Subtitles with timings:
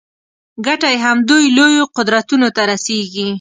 [0.65, 3.27] ګټه یې همدوی لویو قدرتونو ته رسېږي.